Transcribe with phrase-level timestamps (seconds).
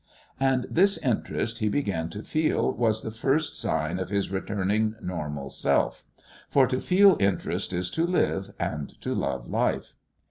[0.39, 5.51] And this interest he began to feel was the first sign of his returning normal
[5.51, 6.05] Self.
[6.49, 9.93] For to feel interest is to live, and to love life.